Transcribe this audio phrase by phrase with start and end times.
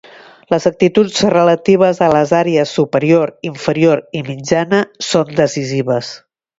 [0.53, 6.15] Les actituds relatives a les àrees superior, inferior i mitjana són decisives.